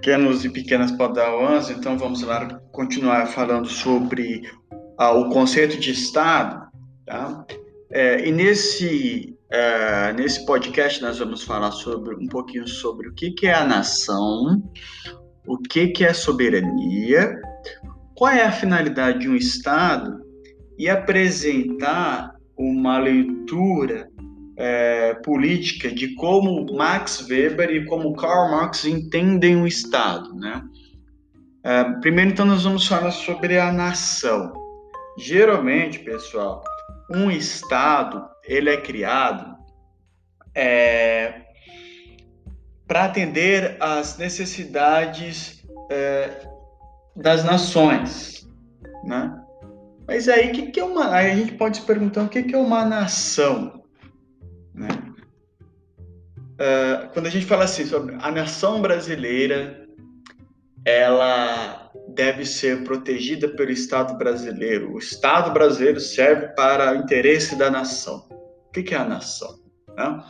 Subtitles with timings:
[0.00, 4.50] Pequenos e pequenas padawans, então vamos lá continuar falando sobre
[4.96, 6.70] ah, o conceito de Estado,
[7.04, 7.44] tá?
[7.90, 13.32] É, e nesse, é, nesse podcast nós vamos falar sobre um pouquinho sobre o que,
[13.32, 14.62] que é a nação,
[15.46, 17.38] o que, que é soberania,
[18.16, 20.18] qual é a finalidade de um Estado
[20.78, 24.09] e apresentar uma leitura
[24.62, 30.62] é, política de como Max Weber e como Karl Marx entendem o Estado, né?
[31.64, 34.52] É, primeiro, então, nós vamos falar sobre a nação.
[35.16, 36.62] Geralmente, pessoal,
[37.10, 39.56] um Estado ele é criado
[40.54, 41.40] é,
[42.86, 46.46] para atender às necessidades é,
[47.16, 48.46] das nações,
[49.04, 49.38] né?
[50.06, 51.14] Mas aí, que, que é uma?
[51.14, 53.79] Aí a gente pode se perguntar o que, que é uma nação?
[56.60, 59.88] Uh, quando a gente fala assim sobre a nação brasileira,
[60.84, 64.92] ela deve ser protegida pelo Estado brasileiro.
[64.92, 68.28] O Estado brasileiro serve para o interesse da nação.
[68.30, 69.58] O que é a nação?
[69.96, 70.22] Né?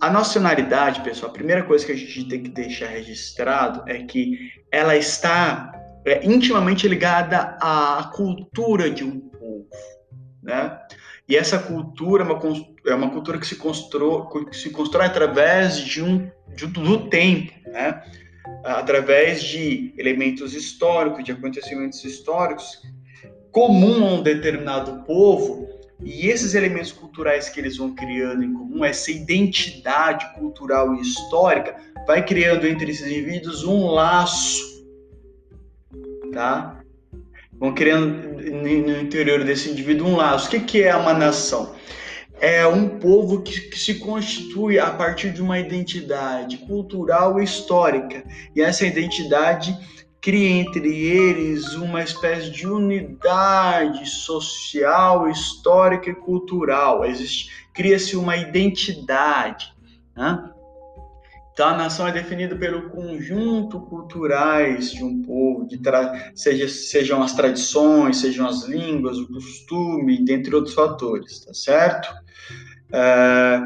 [0.00, 4.50] A nacionalidade, pessoal, a primeira coisa que a gente tem que deixar registrado é que
[4.72, 5.70] ela está
[6.04, 9.68] é, intimamente ligada à cultura de um povo,
[10.42, 10.80] né?
[11.28, 12.40] E essa cultura é uma,
[12.86, 18.02] é uma cultura que se constrói, se constrói através de um, de, do tempo, né?
[18.64, 22.82] através de elementos históricos, de acontecimentos históricos
[23.50, 25.68] comum a um determinado povo,
[26.02, 31.76] e esses elementos culturais que eles vão criando em comum, essa identidade cultural e histórica,
[32.06, 34.86] vai criando entre esses indivíduos um laço,
[36.32, 36.80] tá?
[37.52, 40.48] vão criando no interior desse indivíduo um laço.
[40.48, 41.74] O que, que é uma nação?
[42.40, 48.24] É um povo que, que, se constitui a partir de uma identidade cultural e histórica.
[48.56, 49.76] E essa identidade
[50.22, 57.02] cria entre eles uma espécie de unidade social, histórica e cultural.
[57.74, 59.72] Cria-se uma identidade.
[60.16, 60.50] Né?
[61.52, 65.80] Então, a nação é definida pelo conjunto culturais de um povo, de
[66.34, 72.08] seja, sejam as tradições, sejam as línguas, o costume, dentre outros fatores, tá certo?
[72.92, 73.60] É...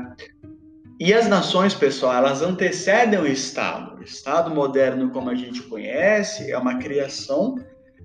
[0.99, 3.99] E as nações, pessoal, elas antecedem o Estado.
[3.99, 7.57] O Estado moderno, como a gente conhece, é uma criação,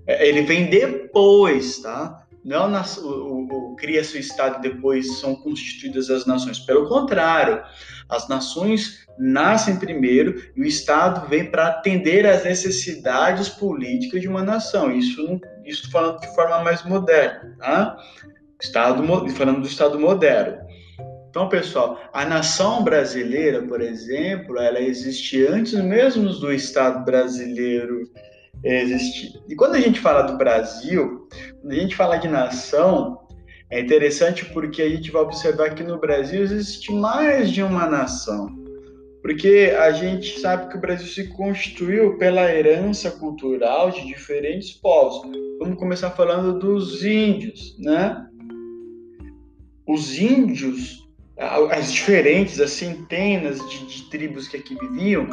[0.06, 2.19] é, ele vem depois, tá?
[2.44, 6.58] Não o, o, cria-se o Estado e depois são constituídas as nações.
[6.60, 7.62] Pelo contrário,
[8.08, 14.42] as nações nascem primeiro e o Estado vem para atender às necessidades políticas de uma
[14.42, 14.90] nação.
[14.90, 17.96] Isso, isso falando de forma mais moderna, tá?
[18.60, 19.02] Estado,
[19.34, 20.58] falando do Estado moderno.
[21.30, 28.02] Então, pessoal, a nação brasileira, por exemplo, ela existe antes mesmo do Estado brasileiro
[28.64, 29.40] existir.
[29.48, 31.28] E quando a gente fala do Brasil,
[31.68, 33.20] a gente fala de nação,
[33.70, 38.58] é interessante porque a gente vai observar que no Brasil existe mais de uma nação.
[39.22, 45.30] Porque a gente sabe que o Brasil se constituiu pela herança cultural de diferentes povos.
[45.58, 48.26] Vamos começar falando dos índios, né?
[49.86, 51.06] Os índios,
[51.70, 55.28] as diferentes, as centenas de, de tribos que aqui viviam,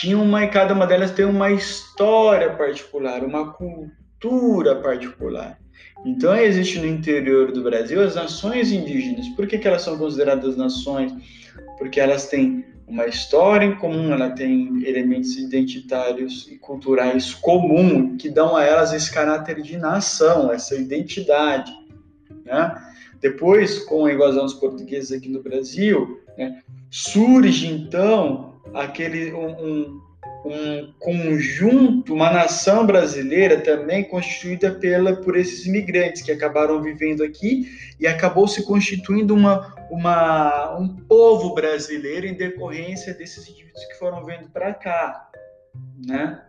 [0.00, 3.97] tinham uma e cada uma delas tem uma história particular, uma cultura
[4.82, 5.58] particular.
[6.04, 9.28] Então, existe no interior do Brasil as nações indígenas.
[9.30, 11.12] Por que, que elas são consideradas nações?
[11.78, 18.30] Porque elas têm uma história em comum, ela tem elementos identitários e culturais comuns que
[18.30, 21.70] dão a elas esse caráter de nação, essa identidade.
[22.44, 22.74] Né?
[23.20, 30.00] Depois, com a invasão dos portugueses aqui no Brasil, né, surge então aquele um
[30.98, 37.68] conjunto, uma nação brasileira também constituída pela, por esses imigrantes que acabaram vivendo aqui
[37.98, 44.24] e acabou se constituindo uma, uma, um povo brasileiro em decorrência desses indivíduos que foram
[44.24, 45.28] vindo para cá,
[46.06, 46.40] né?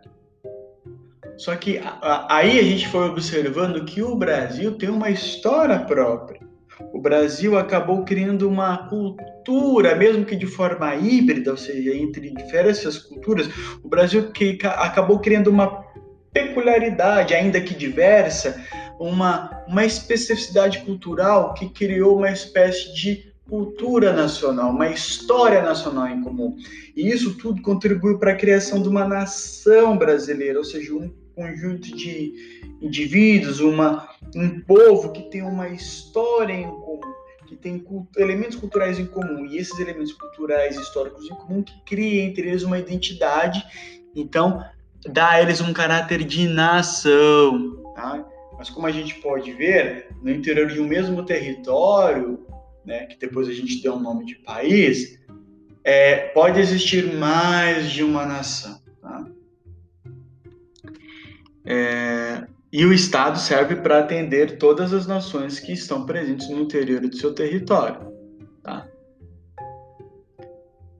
[1.36, 6.49] Só que a, aí a gente foi observando que o Brasil tem uma história própria
[7.00, 12.98] o Brasil acabou criando uma cultura, mesmo que de forma híbrida, ou seja, entre diversas
[12.98, 13.48] culturas,
[13.82, 15.82] o Brasil que acabou criando uma
[16.30, 18.62] peculiaridade, ainda que diversa,
[18.98, 26.20] uma, uma especificidade cultural que criou uma espécie de cultura nacional, uma história nacional em
[26.20, 26.54] comum.
[26.94, 31.96] E isso tudo contribuiu para a criação de uma nação brasileira, ou seja, um conjunto
[31.96, 32.34] de
[32.82, 36.89] indivíduos, uma, um povo que tem uma história em comum,
[37.50, 37.84] que tem
[38.16, 42.62] elementos culturais em comum, e esses elementos culturais históricos em comum que criam entre eles
[42.62, 43.62] uma identidade
[44.14, 44.64] então
[45.06, 48.26] dá a eles um caráter de nação, tá?
[48.58, 52.46] Mas como a gente pode ver, no interior de um mesmo território,
[52.84, 55.18] né, que depois a gente deu um nome de país,
[55.82, 58.78] é, pode existir mais de uma nação.
[59.00, 59.26] Tá?
[61.64, 67.00] É, e o Estado serve para atender todas as nações que estão presentes no interior
[67.00, 68.12] do seu território.
[68.62, 68.86] Tá?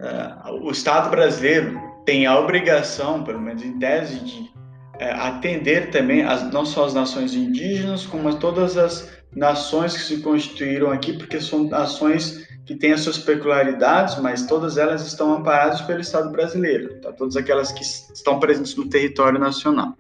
[0.01, 4.51] É, o Estado brasileiro tem a obrigação, pelo menos em tese, de
[4.99, 10.21] é, atender também as, não só as nações indígenas, como todas as nações que se
[10.21, 15.81] constituíram aqui, porque são nações que têm as suas peculiaridades, mas todas elas estão amparadas
[15.83, 17.13] pelo Estado brasileiro, tá?
[17.13, 19.97] todas aquelas que estão presentes no território nacional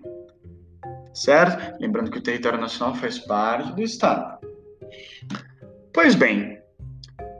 [1.12, 1.80] certo?
[1.80, 4.38] Lembrando que o território nacional faz parte do Estado.
[5.92, 6.58] Pois bem,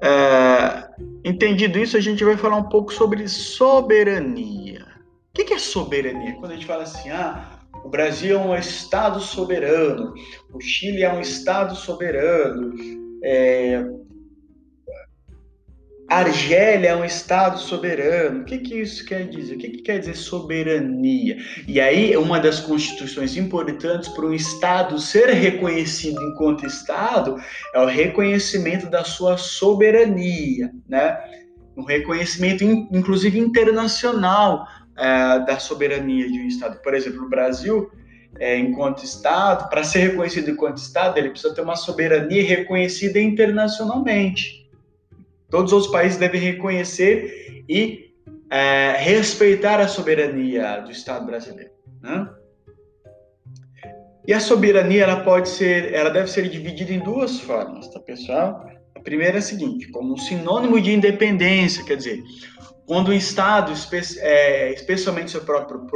[0.03, 0.89] é,
[1.25, 4.87] entendido isso, a gente vai falar um pouco sobre soberania.
[5.31, 6.35] O que é soberania?
[6.35, 10.13] Quando a gente fala assim, ah, o Brasil é um Estado soberano,
[10.53, 12.75] o Chile é um Estado soberano,
[13.23, 13.85] é,
[16.11, 18.41] Argélia é um Estado soberano.
[18.41, 19.55] O que, que isso quer dizer?
[19.55, 21.37] O que, que quer dizer soberania?
[21.69, 27.37] E aí, uma das constituições importantes para um Estado ser reconhecido enquanto Estado
[27.73, 31.17] é o reconhecimento da sua soberania, né?
[31.77, 34.67] Um reconhecimento, inclusive internacional,
[34.99, 36.83] é, da soberania de um Estado.
[36.83, 37.89] Por exemplo, o Brasil,
[38.41, 44.60] é, enquanto Estado, para ser reconhecido enquanto Estado, ele precisa ter uma soberania reconhecida internacionalmente.
[45.51, 48.15] Todos os países devem reconhecer e
[48.51, 51.71] é, respeitar a soberania do Estado brasileiro.
[52.03, 52.29] Né?
[54.27, 58.65] E a soberania ela pode ser, ela deve ser dividida em duas formas, tá pessoal?
[58.95, 62.23] A primeira é a seguinte, como um sinônimo de independência, quer dizer,
[62.87, 63.73] quando o Estado,
[64.19, 65.87] é, especialmente seu próprio,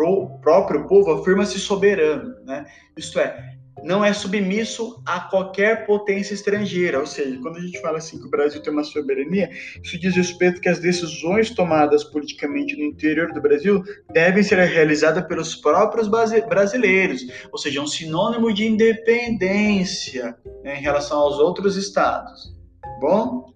[0.40, 2.64] próprio povo, afirma-se soberano, né?
[2.96, 7.00] Isto é, não é submisso a qualquer potência estrangeira.
[7.00, 9.50] Ou seja, quando a gente fala assim que o Brasil tem uma soberania,
[9.82, 13.82] isso diz respeito que as decisões tomadas politicamente no interior do Brasil
[14.12, 21.18] devem ser realizadas pelos próprios brasileiros, ou seja, um sinônimo de independência né, em relação
[21.18, 22.54] aos outros estados.
[23.00, 23.52] Bom,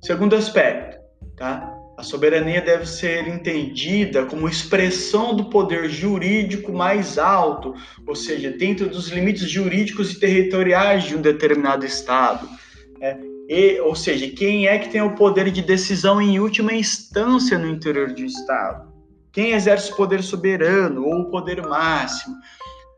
[0.00, 0.98] segundo aspecto,
[1.36, 1.73] tá?
[2.04, 7.74] Soberania deve ser entendida como expressão do poder jurídico mais alto,
[8.06, 12.48] ou seja, dentro dos limites jurídicos e territoriais de um determinado Estado.
[13.00, 13.16] É,
[13.48, 17.68] e, ou seja, quem é que tem o poder de decisão em última instância no
[17.68, 18.92] interior de um Estado?
[19.32, 22.36] Quem exerce o poder soberano ou o poder máximo?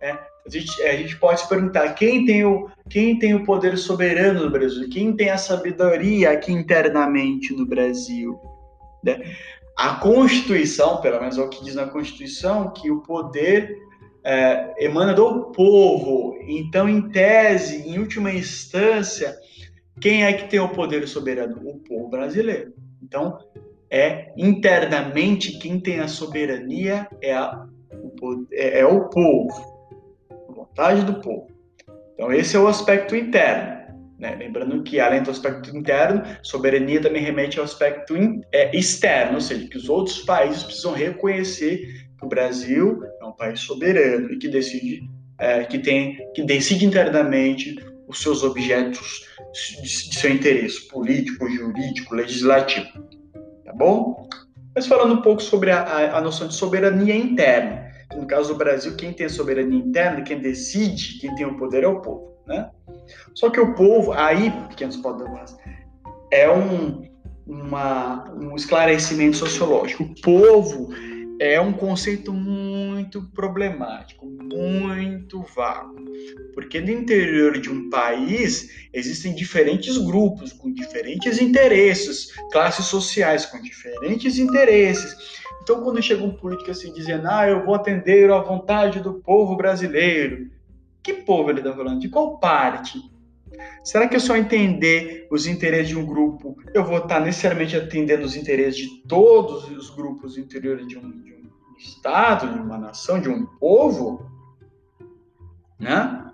[0.03, 3.79] É, a, gente, a gente pode se perguntar quem tem, o, quem tem o poder
[3.79, 4.89] soberano no Brasil?
[4.91, 8.39] Quem tem a sabedoria aqui internamente no Brasil?
[9.03, 9.35] Né?
[9.77, 13.77] A Constituição, pelo menos é o que diz na Constituição, que o poder
[14.25, 16.37] é, emana do povo.
[16.49, 19.37] Então, em tese, em última instância,
[20.01, 21.61] quem é que tem o poder soberano?
[21.65, 22.73] O povo brasileiro.
[23.03, 23.39] Então,
[23.91, 27.67] é internamente quem tem a soberania é, a,
[28.21, 29.87] o, é, é o povo,
[30.49, 31.49] a vontade do povo.
[32.15, 33.86] Então, esse é o aspecto interno.
[34.19, 34.35] Né?
[34.35, 38.15] Lembrando que, além do aspecto interno, soberania também remete ao aspecto
[38.53, 43.33] é, externo, ou seja, que os outros países precisam reconhecer que o Brasil é um
[43.33, 45.03] país soberano e que decide,
[45.39, 47.77] é, que tem, que decide internamente
[48.09, 49.27] os seus objetos
[49.83, 52.87] de, seu interesse político, jurídico, legislativo.
[53.65, 54.29] Tá bom?
[54.75, 57.87] Mas falando um pouco sobre a, a, noção de soberania interna.
[58.15, 61.89] No caso do Brasil, quem tem soberania interna, quem decide, quem tem o poder é
[61.89, 62.36] o povo.
[62.47, 62.71] Né?
[63.35, 65.57] Só que o povo, aí, pequenos podamas,
[66.31, 67.03] é um,
[67.47, 70.05] uma, um esclarecimento sociológico.
[70.05, 70.89] O povo
[71.39, 75.97] é um conceito muito problemático, muito vago,
[76.55, 83.61] porque no interior de um país existem diferentes grupos com diferentes interesses, classes sociais com
[83.61, 85.15] diferentes interesses.
[85.63, 89.57] Então, quando chega um político assim dizendo, ah, eu vou atender à vontade do povo
[89.57, 90.49] brasileiro,
[91.07, 92.01] que povo ele está falando?
[92.01, 93.01] De qual parte?
[93.85, 98.25] Será que eu só entender os interesses de um grupo, eu vou estar necessariamente atendendo
[98.25, 101.47] os interesses de todos os grupos interiores de um, de um
[101.79, 104.29] Estado, de uma nação, de um povo?
[105.79, 106.33] Né?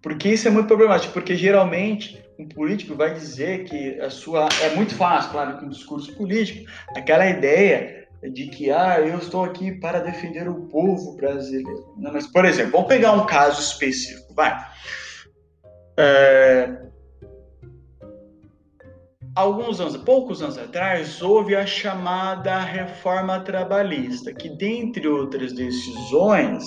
[0.00, 4.48] Porque isso é muito problemático, porque geralmente um político vai dizer que a sua.
[4.62, 9.44] É muito fácil, claro, que um discurso político, aquela ideia de que ah, eu estou
[9.44, 11.92] aqui para defender o povo brasileiro.
[11.96, 14.56] Não, mas, por exemplo, vamos pegar um caso específico, vai.
[15.96, 16.78] É...
[19.34, 26.64] alguns anos, poucos anos atrás, houve a chamada reforma trabalhista, que, dentre outras decisões,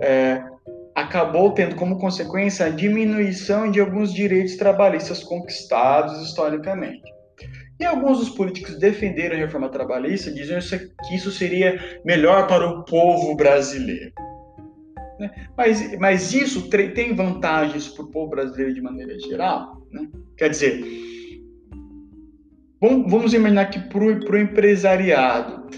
[0.00, 0.42] é,
[0.94, 7.13] acabou tendo como consequência a diminuição de alguns direitos trabalhistas conquistados historicamente.
[7.78, 10.64] E alguns dos políticos defenderam a reforma trabalhista, dizendo
[11.06, 14.12] que isso seria melhor para o povo brasileiro.
[15.18, 15.48] Né?
[15.56, 19.86] Mas, mas isso tem vantagens para o povo brasileiro de maneira geral?
[19.90, 20.08] Né?
[20.36, 20.84] Quer dizer,
[22.80, 25.68] vamos imaginar que para o empresariado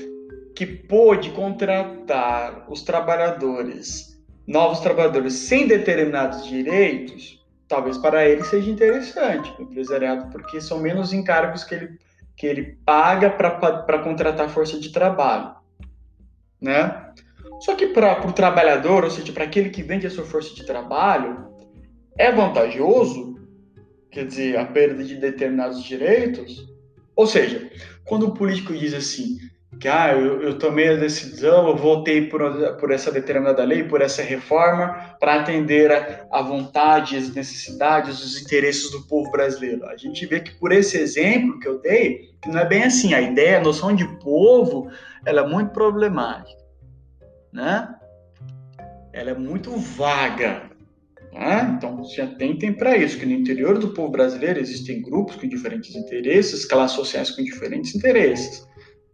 [0.54, 9.52] que pôde contratar os trabalhadores novos trabalhadores sem determinados direitos, talvez para ele seja interessante
[9.58, 11.98] o empresariado, porque são menos encargos que ele,
[12.36, 15.54] que ele paga para contratar força de trabalho,
[16.60, 17.12] né?
[17.60, 20.64] Só que para o trabalhador, ou seja, para aquele que vende a sua força de
[20.64, 21.46] trabalho,
[22.18, 23.34] é vantajoso,
[24.10, 26.66] quer dizer, a perda de determinados direitos.
[27.14, 27.70] Ou seja,
[28.04, 29.38] quando o político diz assim,
[29.80, 32.40] que ah, eu, eu, tomei a decisão, eu votei por,
[32.76, 38.40] por essa determinada lei, por essa reforma, para atender a, a vontade, as necessidades, os
[38.40, 39.84] interesses do povo brasileiro.
[39.86, 43.12] A gente vê que por esse exemplo que eu dei, que não é bem assim.
[43.12, 44.90] A ideia, a noção de povo,
[45.24, 46.62] ela é muito problemática,
[47.52, 47.94] né?
[49.12, 50.70] Ela é muito vaga.
[51.32, 51.74] Né?
[51.76, 55.94] Então, se atentem para isso, que no interior do povo brasileiro existem grupos com diferentes
[55.94, 58.66] interesses, classes sociais com diferentes interesses.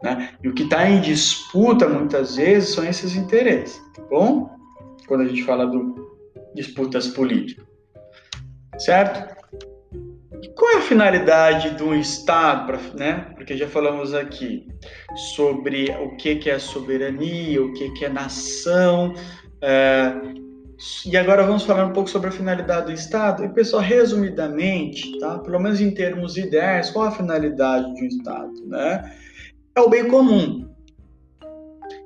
[0.03, 0.31] Né?
[0.43, 4.53] E o que está em disputa muitas vezes são esses interesses, tá bom?
[5.07, 6.11] Quando a gente fala do
[6.53, 7.65] disputas políticas,
[8.77, 9.33] certo?
[10.41, 13.31] E qual é a finalidade do Estado, pra, né?
[13.35, 14.67] Porque já falamos aqui
[15.35, 19.13] sobre o que, que é soberania, o que, que é nação,
[19.61, 20.13] é,
[21.05, 23.45] e agora vamos falar um pouco sobre a finalidade do Estado.
[23.45, 25.39] E, pessoal, resumidamente, tá?
[25.39, 28.53] pelo menos em termos ideais, qual a finalidade de um Estado?
[28.65, 29.13] Né?
[29.75, 30.69] É o bem comum,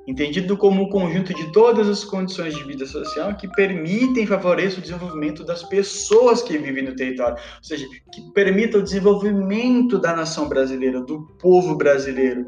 [0.06, 4.78] entendido como o conjunto de todas as condições de vida social que permitem e favoreçam
[4.78, 10.16] o desenvolvimento das pessoas que vivem no território, ou seja, que permita o desenvolvimento da
[10.16, 12.46] nação brasileira, do povo brasileiro,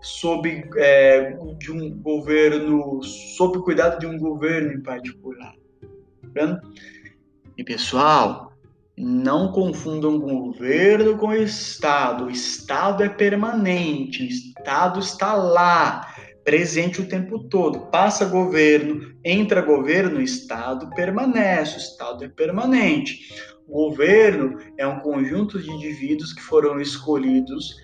[0.00, 5.54] sob é, de um governo, sob o cuidado de um governo em particular.
[6.32, 6.60] Tá
[7.58, 8.49] e pessoal,
[9.00, 12.26] não confundam governo com Estado.
[12.26, 16.14] O Estado é permanente, o Estado está lá,
[16.44, 17.90] presente o tempo todo.
[17.90, 23.20] Passa governo, entra governo, o Estado permanece, o Estado é permanente.
[23.66, 27.74] O governo é um conjunto de indivíduos que foram escolhidos,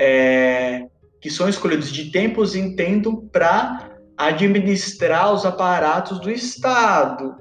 [0.00, 0.86] é,
[1.20, 7.36] que são escolhidos de tempos em tempo para administrar os aparatos do Estado,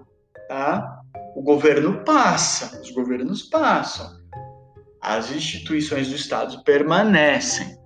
[0.47, 0.92] tá?
[1.35, 4.09] O governo passa, os governos passam.
[5.01, 7.77] As instituições do Estado permanecem.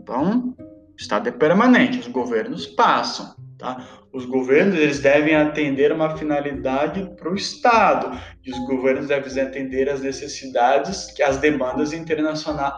[0.00, 3.34] Então, o Estado é permanente, os governos passam.
[3.58, 3.86] Tá?
[4.12, 9.88] Os governos eles devem atender uma finalidade para o Estado e os governos devem atender
[9.88, 12.74] as necessidades, as demandas internacionais,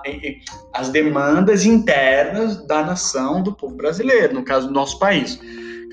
[0.73, 5.41] as demandas internas da nação do povo brasileiro, no caso do nosso país.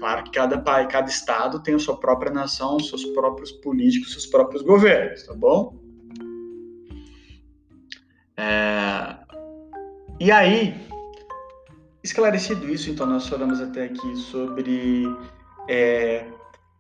[0.02, 4.26] Claro que cada país, cada estado tem a sua própria nação, seus próprios políticos, seus
[4.26, 5.78] próprios governos, tá bom?
[8.36, 9.16] É...
[10.20, 10.76] E aí,
[12.04, 15.06] esclarecido isso, então nós falamos até aqui sobre
[15.70, 16.26] é,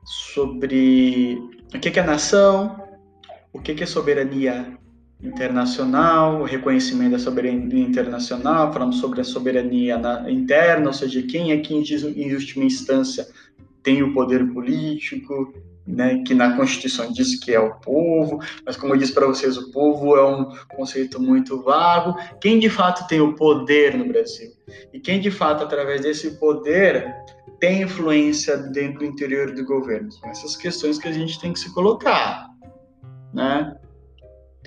[0.04, 1.38] sobre
[1.75, 2.75] o que é nação,
[3.54, 4.80] o que é soberania
[5.24, 11.58] internacional, o reconhecimento da soberania internacional, falamos sobre a soberania interna, ou seja, quem é
[11.58, 13.28] que em última instância
[13.84, 15.54] tem o poder político,
[15.86, 19.58] né, que na Constituição diz que é o povo, mas como eu disse para vocês,
[19.58, 22.16] o povo é um conceito muito vago.
[22.40, 24.51] Quem de fato tem o poder no Brasil?
[24.94, 27.13] E quem de fato, através desse poder,
[27.60, 30.10] tem influência dentro do interior do governo?
[30.25, 32.48] Essas questões que a gente tem que se colocar,
[33.34, 33.75] né?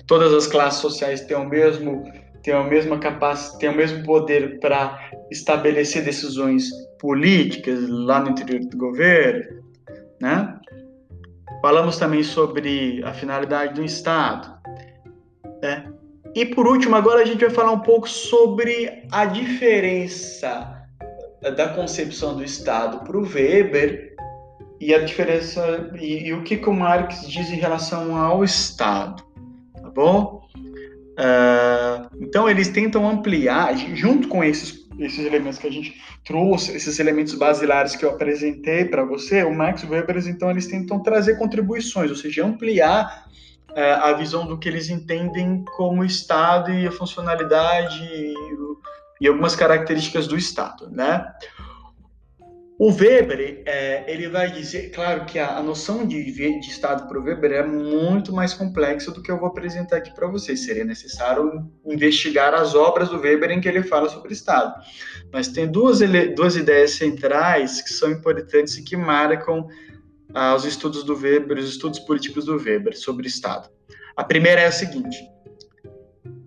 [0.07, 2.03] Todas as classes sociais têm o mesmo
[2.43, 6.69] têm a mesma capacidade, têm o mesmo poder para estabelecer decisões
[6.99, 9.63] políticas lá no interior do governo,
[10.21, 10.55] né?
[11.59, 14.55] Falamos também sobre a finalidade do Estado,
[15.59, 15.91] né?
[16.35, 20.71] E por último, agora a gente vai falar um pouco sobre a diferença
[21.41, 24.15] da concepção do Estado para o Weber
[24.79, 29.24] e a diferença e, e o que o Marx diz em relação ao Estado
[29.95, 30.45] bom?
[31.17, 36.99] Uh, então eles tentam ampliar, junto com esses, esses elementos que a gente trouxe, esses
[36.99, 42.09] elementos basilares que eu apresentei para você, o Max Weber, então eles tentam trazer contribuições,
[42.09, 43.25] ou seja, ampliar
[43.73, 48.33] é, a visão do que eles entendem como Estado e a funcionalidade e,
[49.21, 51.25] e algumas características do Estado, né?
[52.77, 57.17] O Weber, é, ele vai dizer, claro que a, a noção de, de Estado para
[57.17, 60.65] o Weber é muito mais complexa do que eu vou apresentar aqui para vocês.
[60.65, 64.73] Seria necessário investigar as obras do Weber em que ele fala sobre Estado.
[65.31, 65.99] Mas tem duas,
[66.35, 69.65] duas ideias centrais que são importantes e que marcam
[70.33, 73.69] ah, os estudos do Weber, os estudos políticos do Weber sobre Estado.
[74.17, 75.17] A primeira é a seguinte: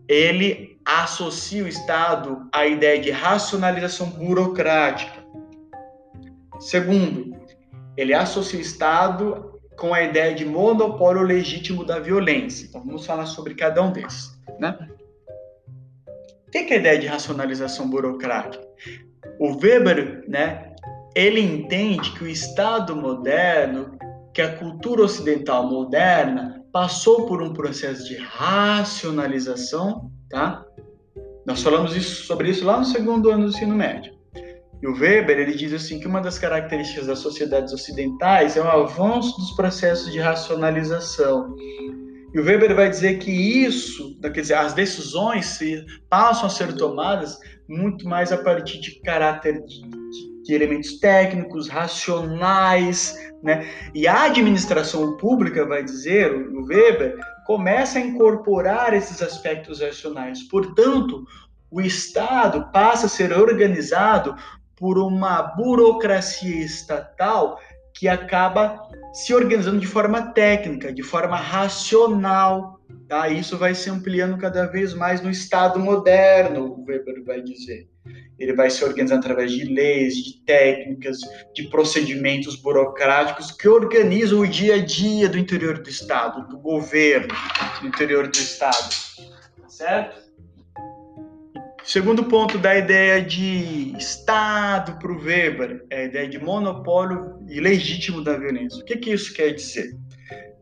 [0.07, 5.18] ele associa o Estado à ideia de racionalização burocrática
[6.59, 7.37] Segundo,
[7.97, 12.67] ele associa o Estado com a ideia de monopólio legítimo da violência.
[12.67, 14.37] Então, vamos falar sobre cada um desses.
[14.59, 14.77] Né?
[16.47, 18.67] O que é a ideia de racionalização burocrática?
[19.39, 20.75] O Weber, né,
[21.15, 23.97] ele entende que o Estado moderno,
[24.35, 30.65] que a cultura ocidental moderna, passou por um processo de racionalização, tá?
[31.47, 34.18] Nós falamos isso, sobre isso lá no segundo ano do ensino médio.
[34.81, 38.69] E o Weber ele diz assim que uma das características das sociedades ocidentais é o
[38.69, 41.55] avanço dos processos de racionalização.
[42.33, 45.59] E o Weber vai dizer que isso, quer dizer, as decisões
[46.09, 51.69] passam a ser tomadas muito mais a partir de caráter de, de, de elementos técnicos,
[51.69, 53.67] racionais, né?
[53.95, 57.17] E a administração pública, vai dizer o Weber,
[57.47, 60.43] começa a incorporar esses aspectos racionais.
[60.45, 61.25] Portanto,
[61.71, 64.35] o Estado passa a ser organizado
[64.79, 67.59] por uma burocracia estatal
[67.95, 68.81] que acaba
[69.13, 72.79] se organizando de forma técnica, de forma racional.
[73.09, 73.29] Tá?
[73.29, 77.89] Isso vai se ampliando cada vez mais no Estado moderno, o Weber vai dizer.
[78.39, 81.19] Ele vai se organizando através de leis, de técnicas,
[81.53, 87.35] de procedimentos burocráticos que organizam o dia a dia do interior do Estado, do governo,
[87.81, 88.95] do interior do Estado.
[89.61, 90.28] Tá certo?
[91.89, 98.23] Segundo ponto da ideia de Estado para o Weber, é a ideia de monopólio ilegítimo
[98.23, 98.83] da violência.
[98.83, 99.97] O que, que isso quer dizer?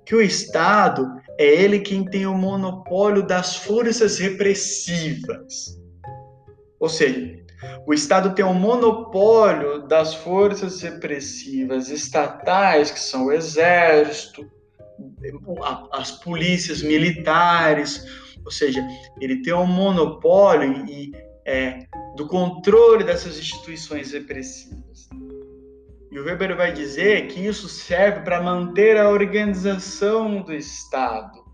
[0.05, 1.05] Que o Estado
[1.37, 5.77] é ele quem tem o monopólio das forças repressivas.
[6.79, 7.41] Ou seja,
[7.85, 14.49] o Estado tem o monopólio das forças repressivas estatais, que são o exército,
[15.91, 18.87] as polícias militares, ou seja,
[19.21, 21.13] ele tem um monopólio e,
[21.45, 21.81] é,
[22.15, 25.09] do controle dessas instituições repressivas.
[26.13, 31.45] E o Weber vai dizer que isso serve para manter a organização do Estado.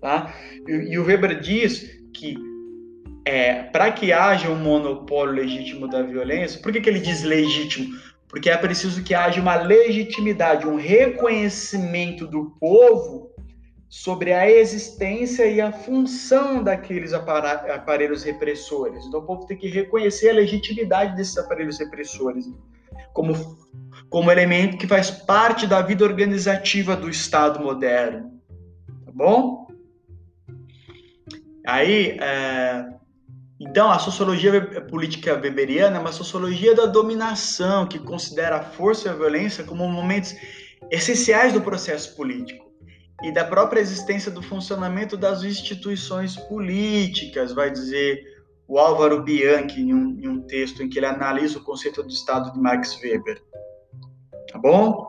[0.00, 0.34] Tá?
[0.66, 2.34] E, e o Weber diz que
[3.26, 7.94] é, para que haja um monopólio legítimo da violência, por que, que ele diz legítimo?
[8.26, 13.28] Porque é preciso que haja uma legitimidade, um reconhecimento do povo
[13.88, 19.04] sobre a existência e a função daqueles aparelhos repressores.
[19.06, 22.46] Então, o povo tem que reconhecer a legitimidade desses aparelhos repressores
[23.14, 23.32] como,
[24.10, 28.30] como elemento que faz parte da vida organizativa do Estado moderno.
[29.06, 29.66] Tá bom?
[31.66, 32.92] Aí, é,
[33.58, 39.10] então, a sociologia política weberiana é uma sociologia da dominação que considera a força e
[39.10, 40.36] a violência como momentos
[40.90, 42.67] essenciais do processo político
[43.22, 49.94] e da própria existência do funcionamento das instituições políticas, vai dizer o Álvaro Bianchi em
[49.94, 53.42] um, em um texto em que ele analisa o conceito do Estado de Max Weber.
[54.52, 55.08] Tá bom?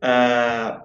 [0.00, 0.84] Ah,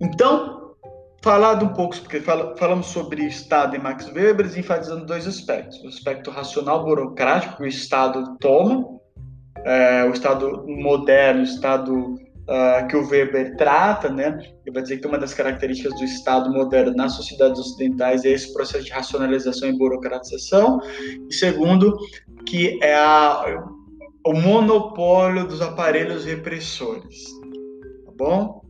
[0.00, 0.74] então,
[1.22, 6.30] falado um pouco, porque falamos sobre Estado e Max Weber, enfatizando dois aspectos: o aspecto
[6.30, 9.00] racional burocrático que o Estado toma,
[9.64, 12.18] é, o Estado moderno, o Estado
[12.48, 14.38] uh, que o Weber trata, né?
[14.64, 18.52] Ele vai dizer que uma das características do Estado moderno nas sociedades ocidentais é esse
[18.52, 20.80] processo de racionalização e burocratização.
[21.28, 21.96] E segundo,
[22.46, 23.62] que é a,
[24.26, 27.24] o monopólio dos aparelhos repressores,
[28.06, 28.62] tá bom?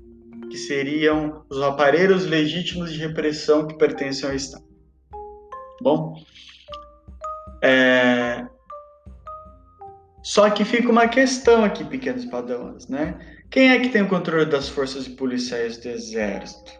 [0.50, 4.64] Que seriam os aparelhos legítimos de repressão que pertencem ao Estado.
[5.12, 6.14] Tá bom?
[7.62, 8.46] É...
[10.22, 13.18] Só que fica uma questão aqui, pequenos padrões, né?
[13.52, 16.72] Quem é que tem o controle das forças policiais do Exército?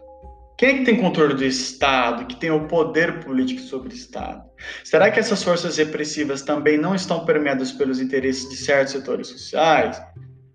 [0.57, 4.43] Quem é que tem controle do Estado, que tem o poder político sobre o Estado?
[4.83, 10.01] Será que essas forças repressivas também não estão permeadas pelos interesses de certos setores sociais?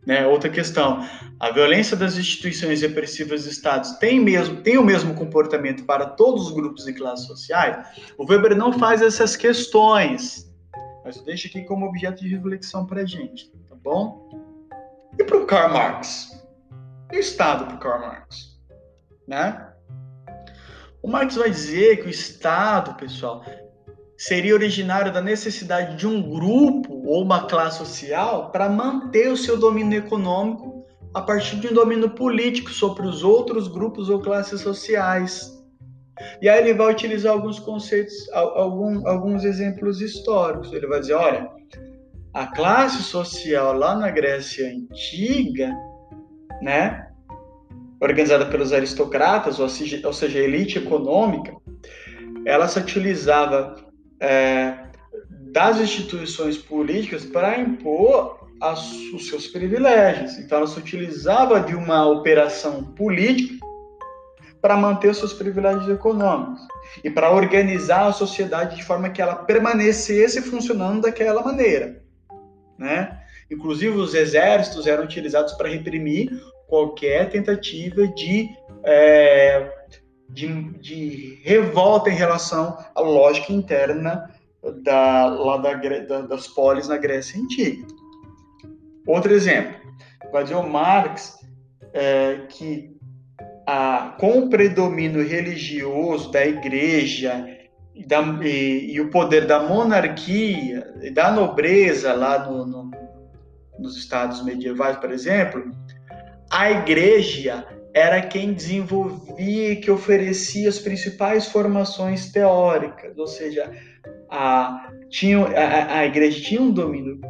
[0.04, 0.26] Né?
[0.26, 1.06] Outra questão,
[1.38, 6.48] a violência das instituições repressivas dos Estados tem, mesmo, tem o mesmo comportamento para todos
[6.48, 7.76] os grupos e classes sociais?
[8.18, 10.52] O Weber não faz essas questões,
[11.04, 14.28] mas eu deixo aqui como objeto de reflexão para a gente, tá bom?
[15.18, 16.42] E para o Karl Marx?
[17.12, 18.58] E o Estado para o Karl Marx?
[19.28, 19.68] né?
[21.02, 23.44] O Marx vai dizer que o Estado, pessoal,
[24.16, 29.56] seria originário da necessidade de um grupo ou uma classe social para manter o seu
[29.56, 35.56] domínio econômico a partir de um domínio político sobre os outros grupos ou classes sociais.
[36.42, 40.72] E aí ele vai utilizar alguns conceitos, algum, alguns exemplos históricos.
[40.72, 41.48] Ele vai dizer, olha,
[42.32, 45.74] a classe social lá na Grécia antiga,
[46.60, 47.08] né,
[48.00, 49.98] organizada pelos aristocratas, ou seja,
[50.38, 51.54] a elite econômica,
[52.44, 53.74] ela se utilizava
[54.20, 54.78] é,
[55.52, 60.38] das instituições políticas para impor as, os seus privilégios.
[60.38, 63.66] Então, ela se utilizava de uma operação política
[64.60, 66.60] para manter os seus privilégios econômicos
[67.04, 72.02] e para organizar a sociedade de forma que ela permanecesse funcionando daquela maneira,
[72.78, 73.20] né?
[73.50, 76.30] Inclusive os exércitos eram utilizados para reprimir
[76.66, 78.50] qualquer tentativa de,
[78.84, 79.72] é,
[80.28, 84.30] de, de, revolta em relação à lógica interna
[84.82, 87.86] da, lá da, da, das polis na Grécia Antiga.
[89.06, 89.74] Outro exemplo,
[90.30, 91.38] vai dizer o Marx
[91.94, 92.94] é, que
[93.66, 97.57] a, com o predomínio religioso da igreja
[97.98, 102.90] e, da, e, e, o poder da monarquia e da nobreza lá no, no,
[103.76, 105.68] nos estados medievais, por exemplo,
[106.48, 113.68] a igreja era quem desenvolvia e que oferecia as principais formações teóricas, ou seja,
[114.30, 117.20] a, tinha, a, a igreja tinha um domínio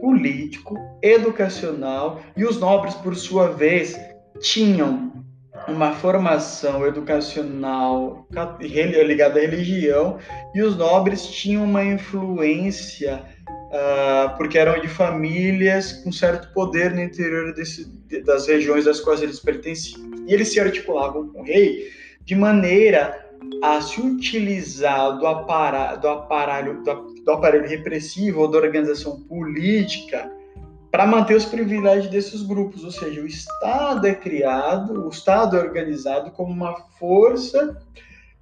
[0.00, 3.94] político, educacional e os nobres, por sua vez,
[4.40, 5.12] tinham
[5.68, 8.26] uma formação educacional
[8.70, 10.18] ligada à religião
[10.54, 17.02] e os nobres tinham uma influência uh, porque eram de famílias com certo poder no
[17.02, 17.86] interior desse,
[18.24, 20.10] das regiões das quais eles pertenciam.
[20.26, 21.90] E eles se articulavam com o rei
[22.24, 23.28] de maneira
[23.62, 30.30] a se utilizar do, apara, do, aparelho, do, do aparelho repressivo ou da organização política
[30.92, 35.60] para manter os privilégios desses grupos, ou seja, o Estado é criado, o Estado é
[35.60, 37.80] organizado como uma força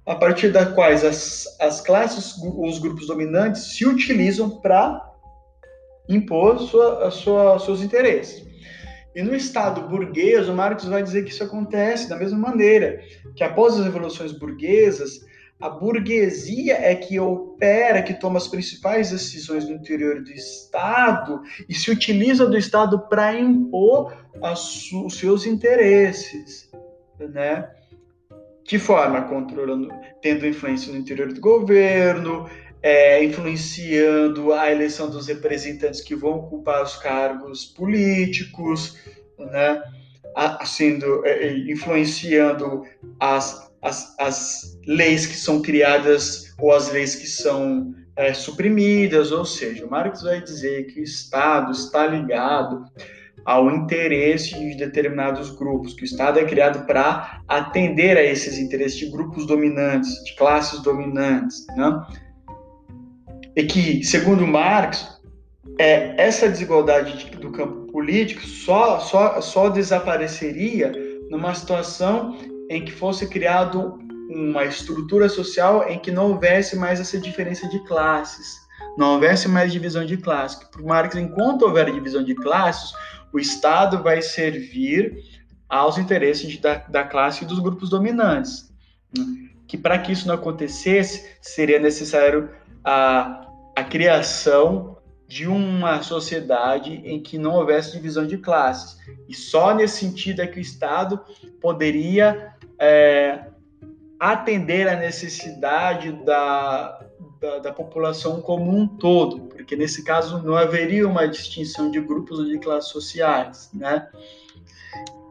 [0.05, 5.01] a partir da quais as, as classes, os grupos dominantes se utilizam para
[6.09, 8.45] impor sua, sua, seus interesses.
[9.15, 13.01] E no Estado burguês, o Marx vai dizer que isso acontece da mesma maneira,
[13.33, 15.21] que após as revoluções burguesas,
[15.61, 21.75] a burguesia é que opera, que toma as principais decisões no interior do Estado e
[21.75, 26.69] se utiliza do Estado para impor os seus interesses,
[27.19, 27.69] né?
[28.63, 29.89] De forma controlando,
[30.21, 32.49] tendo influência no interior do governo,
[32.81, 38.97] é, influenciando a eleição dos representantes que vão ocupar os cargos políticos,
[39.37, 39.81] né?
[41.25, 42.83] é, é, influenciando
[43.19, 49.45] as, as, as leis que são criadas ou as leis que são é, suprimidas, ou
[49.45, 52.85] seja, Marx vai dizer que o Estado está ligado
[53.43, 58.99] ao interesse de determinados grupos, que o Estado é criado para atender a esses interesses
[58.99, 61.99] de grupos dominantes, de classes dominantes, né?
[63.55, 65.19] e que, segundo Marx,
[65.79, 70.91] é, essa desigualdade do campo político só, só, só desapareceria
[71.29, 72.37] numa situação
[72.71, 77.79] em que fosse criado uma estrutura social em que não houvesse mais essa diferença de
[77.79, 78.55] classes,
[78.97, 80.57] não houvesse mais divisão de classes.
[80.69, 82.93] Para Marx, enquanto houver divisão de classes,
[83.33, 85.17] o Estado vai servir
[85.67, 88.73] aos interesses da, da classe e dos grupos dominantes.
[89.67, 92.51] Que para que isso não acontecesse, seria necessário
[92.85, 98.97] a, a criação de uma sociedade em que não houvesse divisão de classes.
[99.27, 101.19] E só nesse sentido é que o Estado
[101.61, 103.45] poderia é,
[104.19, 106.99] atender a necessidade da,
[107.39, 112.39] da, da, população como um todo, porque nesse caso não haveria uma distinção de grupos
[112.39, 114.09] ou de classes sociais, né?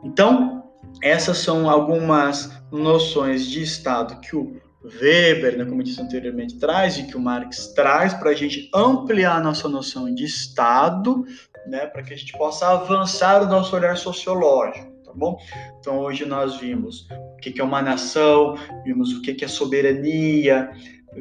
[0.05, 0.63] Então,
[1.03, 6.99] essas são algumas noções de Estado que o Weber, né, como eu disse anteriormente, traz
[6.99, 11.27] e que o Marx traz para a gente ampliar nossa noção de Estado,
[11.67, 15.39] né, para que a gente possa avançar o nosso olhar sociológico, tá bom?
[15.79, 20.71] Então hoje nós vimos o que é uma nação, vimos o que é soberania,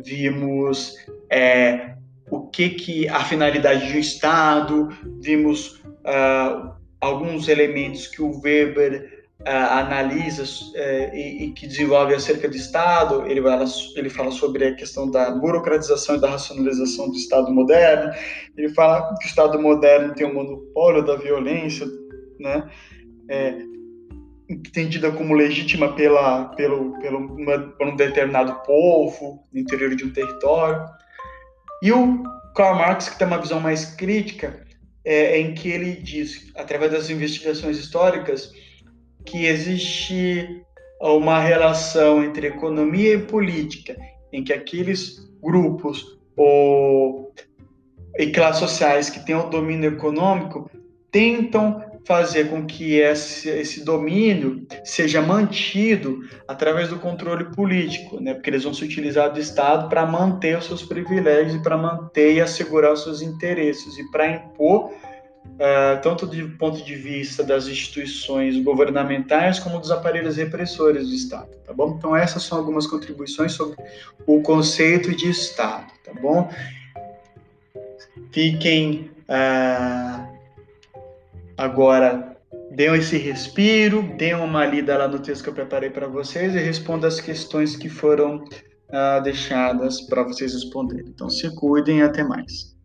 [0.06, 0.95] vimos
[1.30, 1.95] é,
[2.30, 6.71] o que que a finalidade de um Estado, vimos uh,
[7.02, 13.39] alguns elementos que o Weber analisa uh, e, e, que desenvolve acerca do Estado, ele,
[13.39, 13.58] vai,
[13.95, 18.12] ele fala sobre a questão da burocratização e da racionalização do Estado moderno,
[18.58, 21.88] ele fala que o Estado moderno tem um monopólio da violência,
[22.38, 22.69] né?
[23.30, 23.56] É,
[24.49, 30.12] entendida como legítima pela, pelo, pelo uma, por um determinado povo no interior de um
[30.12, 30.83] território.
[31.83, 32.23] E o
[32.55, 34.65] Karl Marx, que tem uma visão mais crítica,
[35.05, 38.51] é, em que ele diz, através das investigações históricas,
[39.25, 40.63] que existe
[40.99, 43.95] uma relação entre economia e política,
[44.33, 47.33] em que aqueles grupos ou
[48.17, 50.69] e classes sociais que têm o domínio econômico
[51.12, 58.33] tentam fazer com que esse, esse domínio seja mantido através do controle político, né?
[58.33, 62.33] porque eles vão se utilizar do Estado para manter os seus privilégios e para manter
[62.33, 64.91] e assegurar os seus interesses e para impor
[65.55, 71.49] Uh, tanto do ponto de vista das instituições governamentais como dos aparelhos repressores do Estado,
[71.65, 71.95] tá bom?
[71.97, 73.75] Então essas são algumas contribuições sobre
[74.25, 76.49] o conceito de Estado, tá bom?
[78.31, 80.28] Fiquem uh,
[81.59, 82.37] agora,
[82.71, 86.59] deem esse respiro, deem uma lida lá no texto que eu preparei para vocês e
[86.59, 91.05] respondam as questões que foram uh, deixadas para vocês responderem.
[91.09, 92.75] Então se cuidem e até mais.